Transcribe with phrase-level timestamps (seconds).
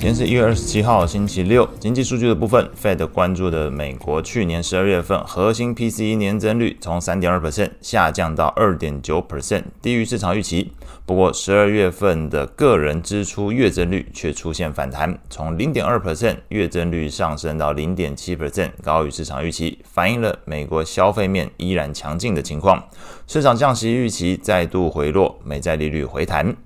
[0.00, 1.68] 今天是一月二十七号，星期六。
[1.78, 10.72] 经济数据的部分，Fed 关注的美国去年十二月份核心 PCE 年增率从三点二 percent 下降到二点九 percent，低于市场预期。
[11.04, 22.82] 不过，十二月份的个人支出月增率却出现反弹，从零点二 percent 月增率上升到零点七 percent，高于市场预期，反映了美国消费面依然强劲的情况。
[23.26, 26.56] 市场降息预期再度回落，美债利率回弹。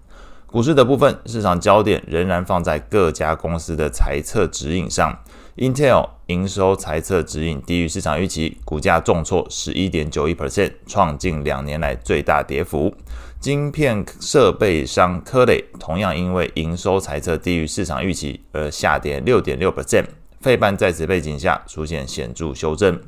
[0.55, 5.19] 股市的部分，市场焦点仍然放在各家公司的财测指引上。
[5.57, 12.95] Intel 营收财测指引低于市场预期，股价重挫十一点九一 percent，创近两年来最大跌幅。
[13.41, 20.05] 晶片设备商科磊同样因为营收财测低于市场预期而下跌六点六 percent。
[20.45, 23.01] 费半在此背景下出现显著修正。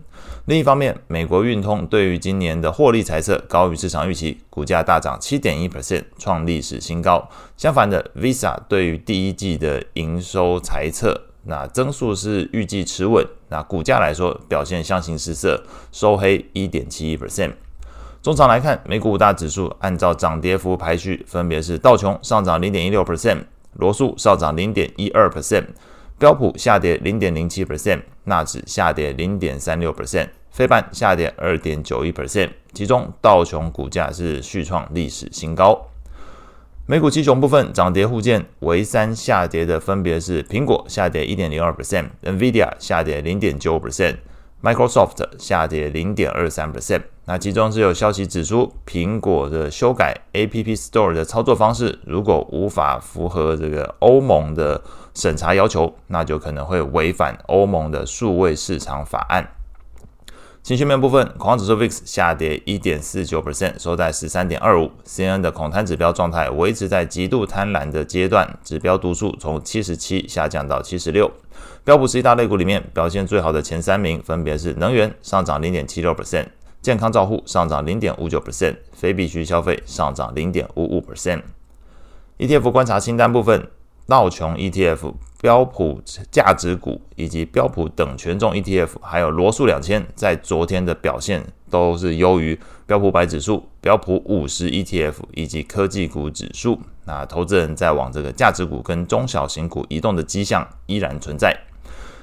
[0.46, 7.28] 另一方面，美国运通对于今年的获利财测高于市场预期，股价大涨七点一 percent，创历史新高。
[7.58, 17.52] 相反的，Visa 对于第一季的营收财测，那增速是预计持稳，那股价来说表现相形失色，收黑一点七一 percent。
[18.22, 23.42] 终场来看，美股五大指数按照涨跌幅排序，分别是道琼上涨零点一六 percent，
[23.74, 25.66] 罗素上涨零点一二 percent。
[26.18, 35.88] 标普下跌零点零七 percent，纳指下跌零点三六 percent，非半下跌二点九一 percent，其中道琼股价是续创历史新高。
[36.86, 44.16] 美股七雄部分涨跌互见，唯三下跌的分别是苹果下跌一点零二 percent，NVIDIA 下跌零点九 percent
[44.62, 47.02] Microsoft 下跌零点二三 percent。
[47.26, 54.80] 那其中是有消息指出，苹果的修改 App Store 的操作方式，如果无法符合这个欧盟的
[55.14, 59.55] 审查要求，那就可能会违反欧盟的数位市场法案。
[60.66, 64.90] 情绪面部分，恐慌指数 VIX 下跌一点四九 percent，收在十三点二五。
[65.06, 71.30] CNN 的恐贪指标状态维持在极度贪婪的阶段，指标读数从七十七下降到七十六。
[71.84, 76.46] 标普十一大类股里面表现最好的前三名分别是能源上涨零点七六 percent。
[76.82, 81.42] 健康照护上涨零点五九 percent，非必需消费上涨零点五五 percent。
[82.38, 83.68] ETF 观察清单部分，
[84.06, 86.00] 道琼 ETF、标普
[86.30, 96.78] 价值股以及标普等权重 ETF，还有罗素两千，在昨天的表现都是优于标普百指数、标普五十 ETF 以及科技股指数。
[97.04, 101.56] 那投资人在往这个价值股跟中小型股移动的迹象依然存在。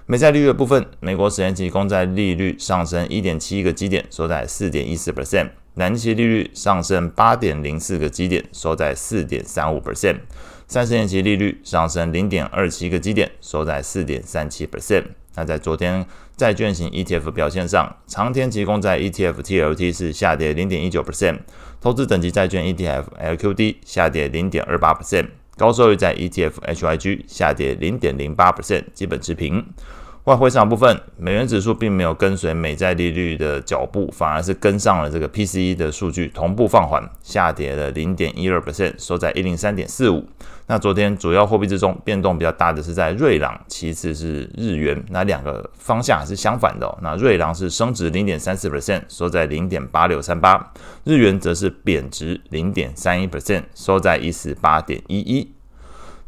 [0.06, 10.18] 美债利率的部分，美国十年期公债利率上升一点七一个基点，收在四点一四 percent；两年期利率上升八点零四个基点，收在四点三五 percent；
[10.74, 15.04] 三十年期利率上升零点二七个基点，收在四点三七 percent。
[15.36, 16.04] 那在昨天
[16.36, 21.42] 债券型 ETF 表现上，长天期公债 ETF TLT 是下跌零点一九 percent，
[21.80, 25.28] 投资等级债券 ETF LQD 下跌零点二八 percent。
[25.58, 29.64] 高收益债 ETF HYG 下跌零点零八 percent，基本持平。
[30.24, 40.26] 外汇市场部分，美元指数并没有跟随美债利率的脚步，反而是跟上了这个 PCE 的数据，同步放缓，下跌了零点一二 percent，收在一零三点四五。
[40.68, 46.98] 那昨天主要货币之中变动比较大的是在瑞郎，其次是日元，那两个方向是相反的哦。
[47.02, 50.72] 那瑞郎是升值零点三四 percent，收在零点八六三八；
[51.04, 55.54] 日元则是贬值零点三一 percent，收在一四八点一一。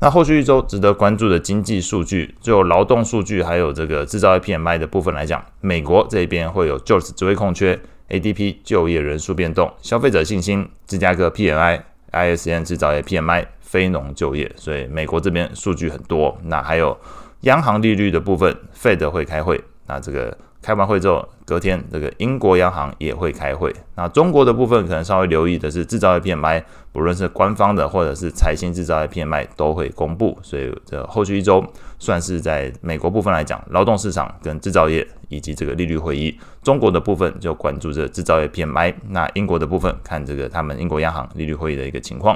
[0.05, 7.79] 那后续一周值得关注的经济数据，就劳动数据还有这个制造业 PMI 的部分来讲，美国这边会有 JOLTS 职位空缺、
[8.09, 16.37] ADP 就业人数变动、消费者信心、芝加哥 PMI、ISM 制造业 PMI、非农就业，所以美国这边数据很多。
[16.43, 16.95] 那还有
[17.41, 20.37] 央行利率的部分，Fed 会开会，那这个。
[20.65, 23.71] 开完会之后，隔天这个英国央行也会开会。
[23.93, 30.35] 那中国的部分可能稍微留意的是制造业 PMI，不论是官方的或者是财新制造业 PMI 都会公布。
[30.41, 31.63] 所以这后续一周
[31.99, 36.35] 算是在美国部分来讲，劳动市场跟制造业以及这个利率会议。
[36.63, 38.91] 中国的部分就关注这制造业 PMI。
[39.09, 42.35] 那英国的部分看这个他们英国央行利率会议的一个情况。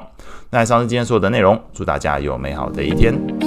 [0.52, 3.39] 那以上是今天所有的内容，祝大家有美好的一天。